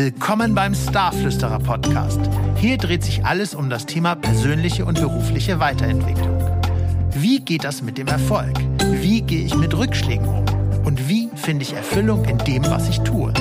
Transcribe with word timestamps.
Willkommen 0.00 0.54
beim 0.54 0.76
Starflüsterer 0.76 1.58
Podcast. 1.58 2.20
Hier 2.54 2.78
dreht 2.78 3.02
sich 3.02 3.24
alles 3.24 3.52
um 3.52 3.68
das 3.68 3.84
Thema 3.84 4.14
persönliche 4.14 4.84
und 4.84 5.00
berufliche 5.00 5.58
Weiterentwicklung. 5.58 6.38
Wie 7.14 7.40
geht 7.40 7.64
das 7.64 7.82
mit 7.82 7.98
dem 7.98 8.06
Erfolg? 8.06 8.56
Wie 8.92 9.22
gehe 9.22 9.44
ich 9.44 9.56
mit 9.56 9.76
Rückschlägen 9.76 10.28
um? 10.28 10.44
Und 10.84 11.08
wie 11.08 11.28
finde 11.34 11.64
ich 11.64 11.72
Erfüllung 11.72 12.26
in 12.26 12.38
dem, 12.38 12.64
was 12.66 12.88
ich 12.88 13.00
tue? 13.00 13.32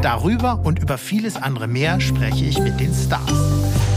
Darüber 0.00 0.60
und 0.62 0.78
über 0.78 0.96
vieles 0.96 1.34
andere 1.34 1.66
mehr 1.66 2.00
spreche 2.00 2.44
ich 2.44 2.60
mit 2.60 2.78
den 2.78 2.94
Stars. 2.94 3.32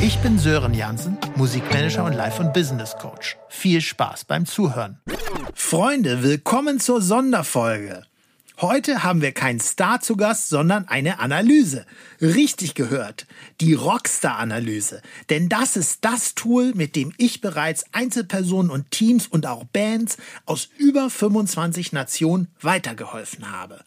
Ich 0.02 0.18
bin 0.18 0.39
Sören 0.39 0.73
Jansen, 0.73 1.16
Musikmanager 1.36 2.05
und 2.05 2.14
Life- 2.14 2.41
und 2.41 2.54
Business 2.54 2.96
Coach. 3.00 3.38
Viel 3.50 3.82
Spaß 3.82 4.26
beim 4.26 4.48
Zuhören. 4.48 4.98
Freunde, 5.54 6.23
willkommen 6.23 6.80
zur 6.80 7.04
Sonderfolge. 7.04 8.09
Heute 8.62 9.04
haben 9.04 9.21
wir 9.21 9.32
keinen 9.32 9.62
Star 9.62 10.02
zu 10.02 10.18
Gast, 10.18 10.49
sondern 10.49 10.86
eine 10.90 11.20
Analyse. 11.20 11.86
Richtig 12.20 12.76
gehört, 12.76 13.26
die 13.62 13.73
Rockstar-Analyse. 13.73 15.02
Denn 15.30 15.48
das 15.48 15.77
ist 15.77 16.04
das 16.04 16.35
Tool, 16.35 16.73
mit 16.73 16.98
dem 16.98 17.13
ich 17.18 17.40
bereits 17.40 17.85
Einzelpersonen 17.94 18.70
und 18.70 18.91
Teams 18.91 19.27
und 19.27 19.45
auch 19.45 19.63
Bands 19.63 20.18
aus 20.45 20.68
über 20.77 21.09
25 21.09 21.94
Nationen 21.94 22.49
weitergeholfen 22.59 23.49
habe. 23.49 23.80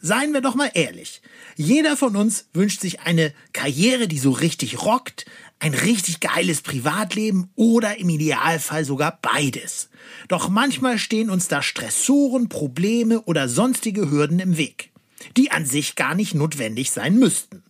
Seien 0.00 0.32
wir 0.32 0.40
doch 0.40 0.54
mal 0.54 0.70
ehrlich. 0.74 1.22
Jeder 1.56 1.96
von 1.96 2.16
uns 2.16 2.46
wünscht 2.52 2.80
sich 2.80 3.00
eine 3.00 3.32
Karriere, 3.52 4.08
die 4.08 4.18
so 4.18 4.30
richtig 4.30 4.82
rockt, 4.82 5.26
ein 5.58 5.74
richtig 5.74 6.20
geiles 6.20 6.60
Privatleben 6.60 7.50
oder 7.54 7.98
im 7.98 8.08
Idealfall 8.08 8.84
sogar 8.84 9.18
beides. 9.22 9.88
Doch 10.28 10.48
manchmal 10.48 10.98
stehen 10.98 11.30
uns 11.30 11.48
da 11.48 11.62
Stressoren, 11.62 12.48
Probleme 12.48 13.22
oder 13.22 13.48
sonstige 13.48 14.10
Hürden 14.10 14.38
im 14.38 14.56
Weg, 14.56 14.90
die 15.36 15.50
an 15.50 15.64
sich 15.64 15.96
gar 15.96 16.14
nicht 16.14 16.34
notwendig 16.34 16.90
sein 16.90 17.18
müssten. 17.18 17.62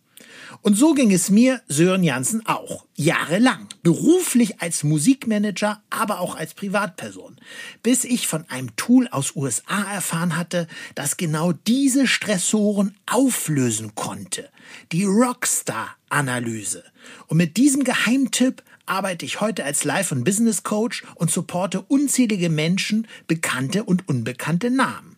Und 0.61 0.75
so 0.75 0.93
ging 0.93 1.11
es 1.11 1.29
mir, 1.29 1.61
Sören 1.67 2.03
Janssen, 2.03 2.45
auch. 2.45 2.85
Jahrelang. 2.95 3.67
Beruflich 3.83 4.61
als 4.61 4.83
Musikmanager, 4.83 5.81
aber 5.89 6.19
auch 6.19 6.35
als 6.35 6.53
Privatperson. 6.53 7.37
Bis 7.83 8.03
ich 8.03 8.27
von 8.27 8.49
einem 8.49 8.75
Tool 8.75 9.07
aus 9.09 9.35
USA 9.35 9.83
erfahren 9.91 10.35
hatte, 10.35 10.67
das 10.95 11.17
genau 11.17 11.53
diese 11.53 12.07
Stressoren 12.07 12.95
auflösen 13.05 13.95
konnte. 13.95 14.49
Die 14.91 15.05
Rockstar-Analyse. 15.05 16.83
Und 17.27 17.37
mit 17.37 17.57
diesem 17.57 17.83
Geheimtipp 17.83 18.63
arbeite 18.85 19.25
ich 19.25 19.41
heute 19.41 19.63
als 19.63 19.83
Life- 19.83 20.13
und 20.13 20.23
Business 20.23 20.63
Coach 20.63 21.03
und 21.15 21.29
supporte 21.29 21.81
unzählige 21.81 22.49
Menschen, 22.49 23.07
bekannte 23.27 23.83
und 23.83 24.07
unbekannte 24.07 24.71
Namen. 24.71 25.16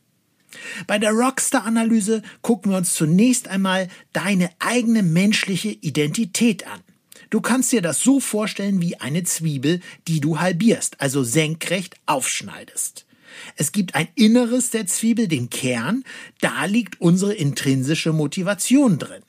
Bei 0.87 0.97
der 0.97 1.11
Rockstar-Analyse 1.11 2.21
gucken 2.41 2.71
wir 2.71 2.77
uns 2.77 2.93
zunächst 2.93 3.47
einmal 3.47 3.87
deine 4.13 4.49
eigene 4.59 5.03
menschliche 5.03 5.69
Identität 5.69 6.65
an. 6.67 6.81
Du 7.29 7.41
kannst 7.41 7.71
dir 7.71 7.81
das 7.81 8.01
so 8.01 8.19
vorstellen 8.19 8.81
wie 8.81 8.95
eine 8.99 9.23
Zwiebel, 9.23 9.81
die 10.07 10.19
du 10.19 10.39
halbierst, 10.39 10.99
also 10.99 11.23
senkrecht 11.23 11.95
aufschneidest. 12.07 13.05
Es 13.55 13.71
gibt 13.71 13.95
ein 13.95 14.07
Inneres 14.15 14.71
der 14.71 14.87
Zwiebel, 14.87 15.27
den 15.27 15.49
Kern, 15.49 16.03
da 16.41 16.65
liegt 16.65 16.99
unsere 16.99 17.33
intrinsische 17.33 18.13
Motivation 18.13 18.97
drin. 18.97 19.21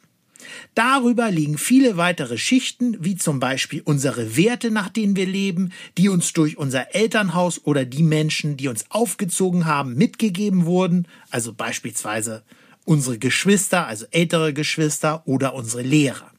Darüber 0.74 1.30
liegen 1.30 1.58
viele 1.58 1.96
weitere 1.96 2.38
Schichten, 2.38 2.96
wie 3.00 3.16
zum 3.16 3.40
Beispiel 3.40 3.82
unsere 3.84 4.36
Werte, 4.36 4.70
nach 4.70 4.88
denen 4.88 5.16
wir 5.16 5.26
leben, 5.26 5.72
die 5.98 6.08
uns 6.08 6.32
durch 6.32 6.56
unser 6.56 6.94
Elternhaus 6.94 7.60
oder 7.64 7.84
die 7.84 8.02
Menschen, 8.02 8.56
die 8.56 8.68
uns 8.68 8.84
aufgezogen 8.90 9.66
haben, 9.66 9.94
mitgegeben 9.94 10.64
wurden, 10.64 11.06
also 11.30 11.52
beispielsweise 11.52 12.42
unsere 12.84 13.18
Geschwister, 13.18 13.86
also 13.86 14.06
ältere 14.10 14.52
Geschwister 14.52 15.22
oder 15.26 15.54
unsere 15.54 15.82
Lehrer. 15.82 16.30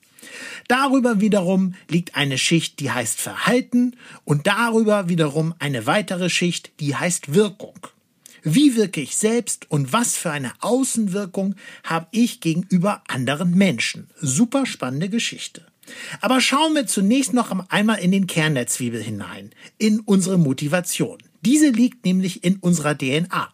Darüber 0.67 1.20
wiederum 1.20 1.76
liegt 1.89 2.16
eine 2.16 2.38
Schicht, 2.38 2.80
die 2.80 2.92
heißt 2.92 3.20
Verhalten 3.20 3.95
und 4.23 4.48
darüber 4.48 5.10
wiederum 5.10 5.54
eine 5.60 5.86
weitere 5.86 6.30
Schicht, 6.30 6.71
die 6.80 6.95
heißt 6.95 7.33
Wirkung. 7.33 7.76
Wie 8.43 8.75
wirke 8.75 9.02
ich 9.02 9.15
selbst 9.15 9.69
und 9.69 9.93
was 9.93 10.17
für 10.17 10.31
eine 10.31 10.52
Außenwirkung 10.61 11.55
habe 11.83 12.07
ich 12.11 12.39
gegenüber 12.39 13.03
anderen 13.07 13.55
Menschen? 13.55 14.09
Super 14.19 14.65
spannende 14.65 15.09
Geschichte. 15.09 15.65
Aber 16.21 16.41
schauen 16.41 16.73
wir 16.73 16.87
zunächst 16.87 17.33
noch 17.33 17.52
einmal 17.69 17.99
in 17.99 18.11
den 18.11 18.27
Kern 18.27 18.55
der 18.55 18.67
Zwiebel 18.67 19.02
hinein, 19.02 19.52
in 19.77 19.99
unsere 19.99 20.37
Motivation. 20.37 21.17
Diese 21.41 21.69
liegt 21.69 22.05
nämlich 22.05 22.43
in 22.43 22.57
unserer 22.57 22.97
DNA. 22.97 23.53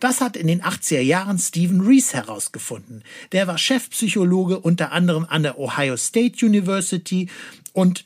Das 0.00 0.20
hat 0.20 0.36
in 0.36 0.46
den 0.46 0.62
80er 0.62 1.00
Jahren 1.00 1.38
Stephen 1.38 1.80
Rees 1.80 2.14
herausgefunden. 2.14 3.02
Der 3.32 3.46
war 3.46 3.58
Chefpsychologe 3.58 4.60
unter 4.60 4.92
anderem 4.92 5.26
an 5.28 5.42
der 5.42 5.58
Ohio 5.58 5.96
State 5.96 6.46
University 6.46 7.28
und 7.72 8.04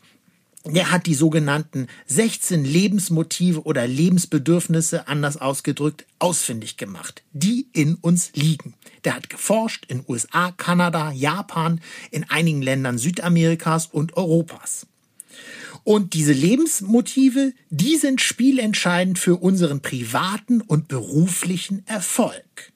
der 0.74 0.90
hat 0.90 1.06
die 1.06 1.14
sogenannten 1.14 1.86
16 2.06 2.64
Lebensmotive 2.64 3.62
oder 3.62 3.86
Lebensbedürfnisse, 3.86 5.08
anders 5.08 5.36
ausgedrückt, 5.36 6.06
ausfindig 6.18 6.76
gemacht, 6.76 7.22
die 7.32 7.68
in 7.72 7.94
uns 7.94 8.32
liegen. 8.34 8.74
Der 9.04 9.14
hat 9.14 9.30
geforscht 9.30 9.86
in 9.88 10.04
USA, 10.06 10.52
Kanada, 10.52 11.12
Japan, 11.12 11.80
in 12.10 12.28
einigen 12.28 12.62
Ländern 12.62 12.98
Südamerikas 12.98 13.86
und 13.86 14.16
Europas. 14.16 14.86
Und 15.84 16.12
diese 16.12 16.32
Lebensmotive, 16.32 17.54
die 17.70 17.96
sind 17.96 18.20
spielentscheidend 18.20 19.18
für 19.18 19.36
unseren 19.36 19.80
privaten 19.80 20.60
und 20.60 20.88
beruflichen 20.88 21.86
Erfolg. 21.86 22.72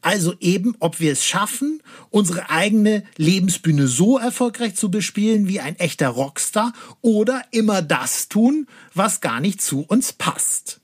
Also 0.00 0.34
eben, 0.40 0.76
ob 0.80 1.00
wir 1.00 1.12
es 1.12 1.24
schaffen, 1.24 1.82
unsere 2.10 2.50
eigene 2.50 3.04
Lebensbühne 3.16 3.88
so 3.88 4.18
erfolgreich 4.18 4.74
zu 4.74 4.90
bespielen 4.90 5.48
wie 5.48 5.60
ein 5.60 5.78
echter 5.78 6.08
Rockstar 6.08 6.72
oder 7.00 7.42
immer 7.50 7.82
das 7.82 8.28
tun, 8.28 8.66
was 8.94 9.20
gar 9.20 9.40
nicht 9.40 9.60
zu 9.60 9.80
uns 9.80 10.12
passt. 10.12 10.80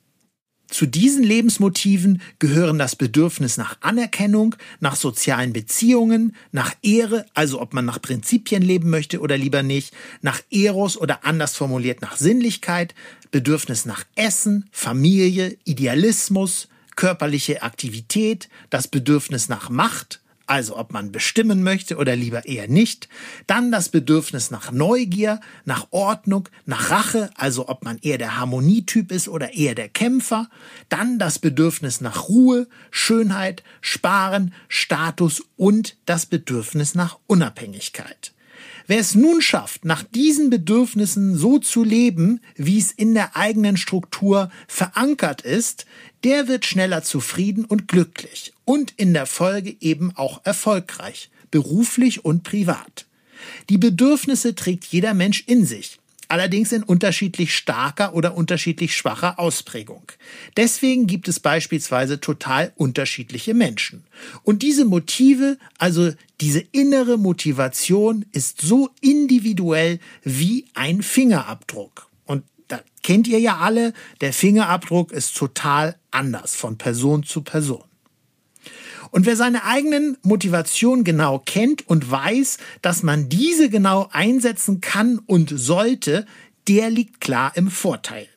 Zu 0.71 0.87
diesen 0.87 1.25
Lebensmotiven 1.25 2.23
gehören 2.39 2.79
das 2.79 2.95
Bedürfnis 2.95 3.57
nach 3.57 3.79
Anerkennung, 3.81 4.55
nach 4.79 4.95
sozialen 4.95 5.53
Beziehungen, 5.53 6.37
nach 6.53 6.75
Ehre, 6.83 7.27
also 7.35 7.61
ob 7.61 7.75
man 7.75 7.85
nach 7.85 8.01
Prinzipien 8.01 8.63
leben 8.63 8.89
möchte 8.89 9.21
oder 9.21 9.37
lieber 9.37 9.65
nicht, 9.65 9.93
nach 10.23 10.41
Eros 10.51 10.97
oder 10.97 11.25
anders 11.25 11.57
formuliert 11.57 12.03
nach 12.03 12.17
Sinnlichkeit, 12.17 12.95
Bedürfnis 13.33 13.85
nach 13.85 14.05
Essen, 14.15 14.69
Familie, 14.71 15.59
Idealismus, 15.65 16.69
körperliche 17.01 17.63
Aktivität, 17.63 18.51
das 18.69 18.87
Bedürfnis 18.87 19.49
nach 19.49 19.71
Macht, 19.71 20.21
also 20.45 20.77
ob 20.77 20.93
man 20.93 21.13
bestimmen 21.13 21.63
möchte 21.63 21.97
oder 21.97 22.15
lieber 22.15 22.45
eher 22.45 22.69
nicht, 22.69 23.09
dann 23.47 23.73
das 23.73 23.89
Bedürfnis 23.89 24.51
nach 24.51 24.71
Neugier, 24.71 25.41
nach 25.65 25.87
Ordnung, 25.93 26.51
nach 26.67 26.91
Rache, 26.91 27.31
also 27.37 27.71
ob 27.71 27.85
man 27.85 27.97
eher 28.03 28.19
der 28.19 28.37
Harmonietyp 28.37 29.13
ist 29.13 29.29
oder 29.29 29.55
eher 29.55 29.75
der 29.75 29.89
Kämpfer, 29.89 30.51
dann 30.91 31.19
das 31.19 31.39
Bedürfnis 31.39 32.03
nach 32.03 32.29
Ruhe, 32.29 32.69
Schönheit, 32.91 33.63
Sparen, 33.81 34.53
Status 34.69 35.43
und 35.57 35.97
das 36.05 36.27
Bedürfnis 36.27 36.95
nach 36.95 37.19
Unabhängigkeit. 37.27 38.35
Wer 38.91 38.99
es 38.99 39.15
nun 39.15 39.41
schafft, 39.41 39.85
nach 39.85 40.03
diesen 40.03 40.51
Bedürfnissen 40.51 41.37
so 41.37 41.61
zu 41.61 41.85
leben, 41.85 42.41
wie 42.57 42.77
es 42.77 42.91
in 42.91 43.15
der 43.15 43.37
eigenen 43.37 43.77
Struktur 43.77 44.51
verankert 44.67 45.43
ist, 45.43 45.87
der 46.25 46.49
wird 46.49 46.67
schneller 46.67 47.05
zufrieden 47.05 47.65
und 47.65 47.87
glücklich 47.87 48.53
und 48.65 48.93
in 48.97 49.15
der 49.15 49.27
Folge 49.27 49.77
eben 49.79 50.11
auch 50.17 50.41
erfolgreich, 50.45 51.31
beruflich 51.53 52.25
und 52.25 52.43
privat. 52.43 53.07
Die 53.69 53.79
Bedürfnisse 53.79 54.57
trägt 54.57 54.87
jeder 54.87 55.15
Mensch 55.15 55.45
in 55.47 55.65
sich 55.65 56.00
allerdings 56.31 56.73
in 56.73 56.83
unterschiedlich 56.83 57.55
starker 57.55 58.15
oder 58.15 58.37
unterschiedlich 58.37 58.97
schwacher 58.97 59.39
Ausprägung. 59.39 60.05
Deswegen 60.57 61.07
gibt 61.07 61.29
es 61.29 61.41
beispielsweise 61.41 62.21
total 62.21 62.73
unterschiedliche 62.77 63.53
Menschen. 63.53 64.05
Und 64.43 64.63
diese 64.63 64.85
Motive, 64.85 65.59
also 65.79 66.13
diese 66.41 66.61
innere 66.73 67.19
Motivation, 67.19 68.25
ist 68.33 68.61
so 68.61 68.91
individuell 69.01 69.99
wie 70.23 70.67
ein 70.75 71.03
Fingerabdruck. 71.03 72.09
Und 72.27 72.45
da 72.69 72.81
kennt 73.03 73.27
ihr 73.27 73.41
ja 73.41 73.59
alle, 73.59 73.93
der 74.21 74.33
Fingerabdruck 74.33 75.13
ist 75.13 75.37
total 75.37 75.97
anders 76.11 76.55
von 76.55 76.79
Person 76.79 77.25
zu 77.25 77.43
Person. 77.43 77.90
Und 79.11 79.27
wer 79.27 79.37
seine 79.37 79.65
eigenen 79.65 80.17
Motivationen 80.23 81.05
genau 81.05 81.41
kennt 81.45 81.87
und 81.89 82.11
weiß, 82.11 82.59
dass 82.83 83.03
man 83.03 83.29
diese 83.29 83.69
genau 83.69 84.09
einsetzen 84.13 84.81
kann 84.81 85.19
und 85.27 85.53
sollte, 85.55 86.27
der 86.69 86.91
liegt 86.91 87.21
klar 87.21 87.53
im 87.57 87.71
Vorteil. 87.71 88.29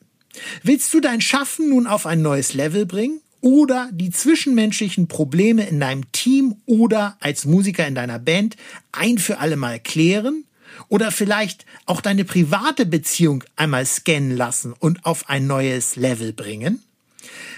Willst 0.62 0.92
du 0.92 1.00
dein 1.00 1.20
Schaffen 1.20 1.68
nun 1.68 1.86
auf 1.86 2.06
ein 2.06 2.22
neues 2.22 2.54
Level 2.54 2.86
bringen? 2.86 3.20
Oder 3.40 3.90
die 3.92 4.10
zwischenmenschlichen 4.10 5.06
Probleme 5.06 5.68
in 5.68 5.78
deinem 5.78 6.10
Team 6.12 6.56
oder 6.64 7.18
als 7.20 7.44
Musiker 7.44 7.86
in 7.86 7.94
deiner 7.94 8.18
Band 8.18 8.56
ein 8.90 9.18
für 9.18 9.38
alle 9.38 9.56
Mal 9.56 9.78
klären? 9.78 10.44
Oder 10.88 11.10
vielleicht 11.10 11.66
auch 11.84 12.00
deine 12.00 12.24
private 12.24 12.86
Beziehung 12.86 13.44
einmal 13.54 13.84
scannen 13.86 14.36
lassen 14.36 14.72
und 14.72 15.04
auf 15.04 15.28
ein 15.28 15.46
neues 15.46 15.96
Level 15.96 16.32
bringen? 16.32 16.82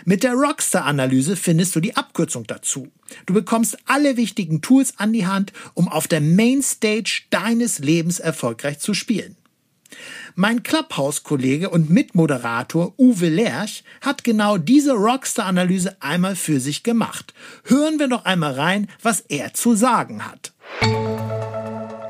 Mit 0.05 0.23
der 0.23 0.35
Rockstar-Analyse 0.35 1.37
findest 1.37 1.75
du 1.77 1.81
die 1.81 1.97
Abkürzung 1.97 2.47
dazu. 2.47 2.89
Du 3.27 3.35
bekommst 3.35 3.79
alle 3.87 4.17
wichtigen 4.17 4.61
Tools 4.61 4.95
an 4.99 5.13
die 5.13 5.27
Hand, 5.27 5.53
um 5.75 5.89
auf 5.89 6.09
der 6.09 6.21
Mainstage 6.21 7.23
deines 7.31 7.79
Lebens 7.79 8.19
erfolgreich 8.19 8.79
zu 8.79 8.95
spielen. 8.95 9.37
Mein 10.35 10.63
Clubhouse-Kollege 10.63 11.71
und 11.71 11.91
Mitmoderator 11.91 12.93
Uwe 12.99 13.29
Lerch 13.29 13.85
hat 14.01 14.25
genau 14.25 14.59
diese 14.59 14.93
Rockstar-Analyse 14.93 15.97
einmal 16.01 16.37
für 16.37 16.61
sich 16.61 16.83
gemacht. 16.83 17.33
Hören 17.65 17.99
wir 17.99 18.09
doch 18.09 18.25
einmal 18.25 18.53
rein, 18.53 18.89
was 19.03 19.21
er 19.21 19.55
zu 19.55 19.75
sagen 19.75 20.27
hat. 20.27 20.53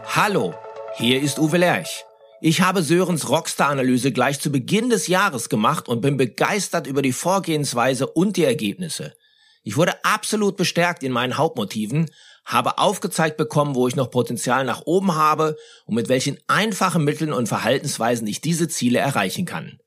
Hallo, 0.06 0.55
hier 0.97 1.20
ist 1.20 1.38
Uwe 1.38 1.59
Lerch. 1.59 2.06
Ich 2.43 2.61
habe 2.61 2.83
Sörens 2.83 3.31
Rockstar-Analyse 3.31 4.12
gleich 4.12 4.41
zu 4.41 4.53
Beginn 4.53 4.91
des 4.91 5.06
Jahres 5.06 5.49
gemacht 5.49 5.88
und 5.88 6.03
bin 6.03 6.19
begeistert 6.19 6.87
über 6.87 7.00
die 7.00 7.12
Vorgehensweise 7.12 8.06
und 8.06 8.37
die 8.37 8.44
Ergebnisse. 8.44 9.15
Ich 9.62 9.77
wurde 9.77 10.05
absolut 10.05 10.56
bestärkt 10.56 11.03
in 11.03 11.12
meinen 11.12 11.38
Hauptmotiven, 11.38 12.11
habe 12.44 12.79
aufgezeigt 12.79 13.38
bekommen, 13.38 13.75
wo 13.75 13.88
ich 13.88 13.97
noch 13.97 14.11
Potenzial 14.11 14.65
nach 14.65 14.83
oben 14.85 15.15
habe 15.15 15.56
und 15.87 15.94
mit 15.94 16.09
welchen 16.09 16.38
einfachen 16.47 17.05
Mitteln 17.05 17.33
und 17.33 17.49
Verhaltensweisen 17.49 18.27
ich 18.27 18.43
diese 18.43 18.69
Ziele 18.69 18.99
erreichen 18.99 19.47
kann. 19.47 19.79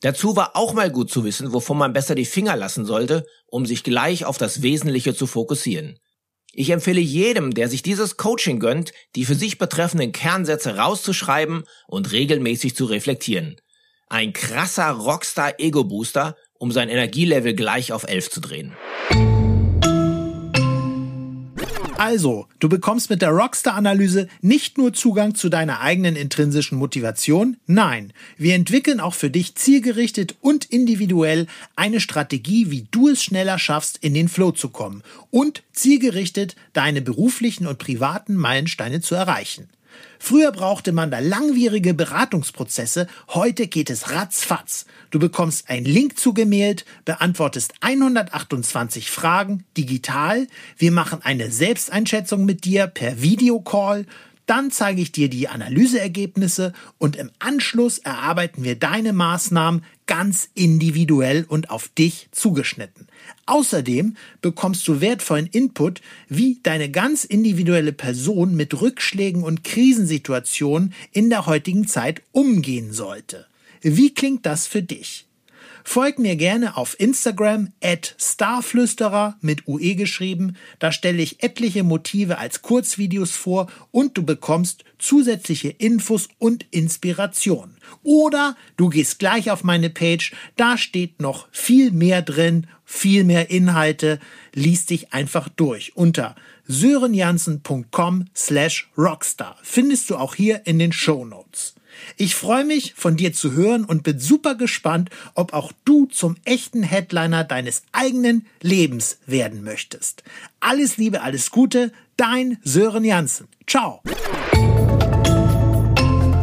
Dazu 0.00 0.36
war 0.36 0.56
auch 0.56 0.72
mal 0.72 0.90
gut 0.90 1.10
zu 1.10 1.22
wissen, 1.22 1.52
wovon 1.52 1.78
man 1.78 1.92
besser 1.92 2.14
die 2.14 2.24
Finger 2.24 2.56
lassen 2.56 2.86
sollte, 2.86 3.26
um 3.46 3.66
sich 3.66 3.84
gleich 3.84 4.24
auf 4.24 4.38
das 4.38 4.62
Wesentliche 4.62 5.14
zu 5.14 5.26
fokussieren. 5.26 5.98
Ich 6.56 6.70
empfehle 6.70 7.00
jedem, 7.00 7.52
der 7.52 7.68
sich 7.68 7.82
dieses 7.82 8.16
Coaching 8.16 8.60
gönnt, 8.60 8.92
die 9.16 9.24
für 9.24 9.34
sich 9.34 9.58
betreffenden 9.58 10.12
Kernsätze 10.12 10.76
rauszuschreiben 10.76 11.64
und 11.88 12.12
regelmäßig 12.12 12.76
zu 12.76 12.84
reflektieren. 12.84 13.60
Ein 14.08 14.32
krasser 14.32 14.90
Rockstar-Ego-Booster, 14.90 16.36
um 16.58 16.70
sein 16.70 16.88
Energielevel 16.88 17.54
gleich 17.54 17.92
auf 17.92 18.04
11 18.04 18.30
zu 18.30 18.40
drehen. 18.40 18.76
Also, 21.96 22.48
du 22.58 22.68
bekommst 22.68 23.08
mit 23.08 23.22
der 23.22 23.30
Rockstar-Analyse 23.30 24.26
nicht 24.42 24.78
nur 24.78 24.92
Zugang 24.92 25.36
zu 25.36 25.48
deiner 25.48 25.80
eigenen 25.80 26.16
intrinsischen 26.16 26.76
Motivation, 26.76 27.56
nein, 27.66 28.12
wir 28.36 28.56
entwickeln 28.56 28.98
auch 28.98 29.14
für 29.14 29.30
dich 29.30 29.54
zielgerichtet 29.54 30.34
und 30.40 30.64
individuell 30.64 31.46
eine 31.76 32.00
Strategie, 32.00 32.70
wie 32.72 32.88
du 32.90 33.08
es 33.08 33.22
schneller 33.22 33.60
schaffst, 33.60 33.98
in 33.98 34.12
den 34.12 34.28
Flow 34.28 34.50
zu 34.50 34.70
kommen 34.70 35.02
und 35.30 35.62
zielgerichtet 35.72 36.56
deine 36.72 37.00
beruflichen 37.00 37.68
und 37.68 37.78
privaten 37.78 38.34
Meilensteine 38.34 39.00
zu 39.00 39.14
erreichen. 39.14 39.68
Früher 40.18 40.52
brauchte 40.52 40.92
man 40.92 41.10
da 41.10 41.18
langwierige 41.18 41.92
Beratungsprozesse, 41.92 43.06
heute 43.28 43.66
geht 43.66 43.90
es 43.90 44.10
ratzfatz. 44.10 44.86
Du 45.10 45.18
bekommst 45.18 45.68
einen 45.68 45.84
Link 45.84 46.18
zugemailt, 46.18 46.84
beantwortest 47.04 47.74
128 47.80 49.10
Fragen 49.10 49.64
digital, 49.76 50.46
wir 50.78 50.92
machen 50.92 51.20
eine 51.22 51.50
Selbsteinschätzung 51.50 52.44
mit 52.44 52.64
dir 52.64 52.86
per 52.86 53.20
Videocall, 53.20 54.06
dann 54.46 54.70
zeige 54.70 55.00
ich 55.00 55.12
dir 55.12 55.28
die 55.28 55.48
Analyseergebnisse 55.48 56.72
und 56.98 57.16
im 57.16 57.30
Anschluss 57.38 57.98
erarbeiten 57.98 58.62
wir 58.62 58.76
deine 58.76 59.12
Maßnahmen 59.12 59.84
ganz 60.06 60.50
individuell 60.54 61.44
und 61.48 61.70
auf 61.70 61.88
dich 61.88 62.28
zugeschnitten. 62.30 63.06
Außerdem 63.46 64.16
bekommst 64.42 64.86
du 64.86 65.00
wertvollen 65.00 65.46
Input, 65.46 66.02
wie 66.28 66.60
deine 66.62 66.90
ganz 66.90 67.24
individuelle 67.24 67.92
Person 67.92 68.54
mit 68.54 68.80
Rückschlägen 68.80 69.42
und 69.42 69.64
Krisensituationen 69.64 70.92
in 71.12 71.30
der 71.30 71.46
heutigen 71.46 71.86
Zeit 71.86 72.22
umgehen 72.32 72.92
sollte. 72.92 73.46
Wie 73.80 74.12
klingt 74.12 74.46
das 74.46 74.66
für 74.66 74.82
dich? 74.82 75.26
Folg 75.86 76.18
mir 76.18 76.34
gerne 76.34 76.78
auf 76.78 76.98
Instagram 76.98 77.68
at 77.82 78.16
starflüsterer 78.18 79.36
mit 79.42 79.68
UE 79.68 79.94
geschrieben. 79.94 80.56
Da 80.78 80.90
stelle 80.90 81.22
ich 81.22 81.42
etliche 81.42 81.84
Motive 81.84 82.38
als 82.38 82.62
Kurzvideos 82.62 83.32
vor 83.32 83.70
und 83.90 84.16
du 84.16 84.24
bekommst 84.24 84.84
zusätzliche 84.98 85.68
Infos 85.68 86.28
und 86.38 86.66
Inspiration. 86.70 87.76
Oder 88.02 88.56
du 88.78 88.88
gehst 88.88 89.18
gleich 89.18 89.50
auf 89.50 89.62
meine 89.62 89.90
Page, 89.90 90.32
da 90.56 90.78
steht 90.78 91.20
noch 91.20 91.48
viel 91.52 91.90
mehr 91.90 92.22
drin, 92.22 92.66
viel 92.86 93.22
mehr 93.22 93.50
Inhalte. 93.50 94.18
Lies 94.54 94.86
dich 94.86 95.12
einfach 95.12 95.50
durch 95.50 95.94
unter 95.96 96.34
sörenjansen.com 96.66 98.24
slash 98.34 98.90
rockstar. 98.96 99.58
Findest 99.62 100.08
du 100.08 100.16
auch 100.16 100.34
hier 100.34 100.66
in 100.66 100.78
den 100.78 100.92
Show 100.92 101.26
Notes. 101.26 101.74
Ich 102.16 102.34
freue 102.34 102.64
mich, 102.64 102.94
von 102.94 103.16
dir 103.16 103.32
zu 103.32 103.52
hören 103.52 103.84
und 103.84 104.02
bin 104.02 104.18
super 104.18 104.54
gespannt, 104.54 105.10
ob 105.34 105.52
auch 105.52 105.72
du 105.84 106.06
zum 106.06 106.36
echten 106.44 106.82
Headliner 106.82 107.44
deines 107.44 107.82
eigenen 107.92 108.46
Lebens 108.60 109.18
werden 109.26 109.64
möchtest. 109.64 110.22
Alles 110.60 110.96
Liebe, 110.96 111.22
alles 111.22 111.50
Gute, 111.50 111.92
dein 112.16 112.58
Sören 112.62 113.04
Jansen. 113.04 113.48
Ciao. 113.66 114.02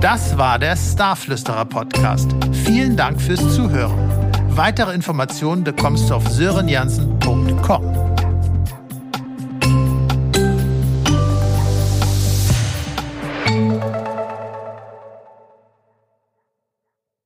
Das 0.01 0.37
war 0.37 0.57
der 0.57 0.75
Starflüsterer 0.75 1.65
Podcast. 1.65 2.31
Vielen 2.65 2.97
Dank 2.97 3.21
fürs 3.21 3.55
Zuhören. 3.55 4.21
Weitere 4.55 4.93
Informationen 4.93 5.63
bekommst 5.63 6.09
du 6.09 6.15
auf 6.15 6.27
sörenjansen.com. 6.27 7.90